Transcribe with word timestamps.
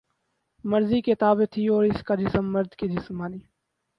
مرضی 0.63 1.01
کے 1.01 1.15
تابع 1.15 1.45
تھی 1.51 1.67
اور 1.67 1.83
اس 1.83 2.01
کا 2.03 2.15
جسم 2.15 2.51
مرد 2.53 2.73
کے 2.75 2.87
جسمانی 2.87 3.39